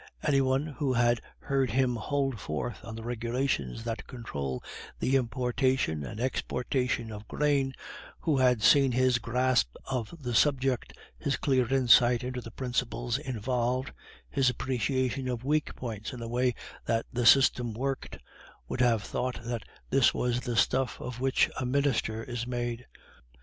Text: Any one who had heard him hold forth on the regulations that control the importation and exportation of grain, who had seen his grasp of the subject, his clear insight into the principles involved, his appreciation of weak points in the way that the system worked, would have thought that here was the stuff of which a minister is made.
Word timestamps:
Any 0.23 0.41
one 0.41 0.65
who 0.65 0.93
had 0.93 1.21
heard 1.37 1.69
him 1.69 1.95
hold 1.95 2.39
forth 2.39 2.83
on 2.83 2.95
the 2.95 3.03
regulations 3.03 3.83
that 3.83 4.07
control 4.07 4.63
the 4.97 5.15
importation 5.15 6.03
and 6.03 6.19
exportation 6.19 7.11
of 7.11 7.27
grain, 7.27 7.75
who 8.21 8.37
had 8.39 8.63
seen 8.63 8.93
his 8.93 9.19
grasp 9.19 9.75
of 9.85 10.11
the 10.19 10.33
subject, 10.33 10.93
his 11.19 11.37
clear 11.37 11.71
insight 11.71 12.23
into 12.23 12.41
the 12.41 12.49
principles 12.49 13.19
involved, 13.19 13.91
his 14.27 14.49
appreciation 14.49 15.27
of 15.27 15.43
weak 15.45 15.75
points 15.75 16.13
in 16.13 16.19
the 16.19 16.27
way 16.27 16.55
that 16.87 17.05
the 17.13 17.27
system 17.27 17.71
worked, 17.71 18.17
would 18.67 18.81
have 18.81 19.03
thought 19.03 19.41
that 19.43 19.61
here 19.91 20.01
was 20.15 20.41
the 20.41 20.55
stuff 20.57 20.99
of 20.99 21.19
which 21.19 21.47
a 21.59 21.65
minister 21.67 22.23
is 22.23 22.47
made. 22.47 22.87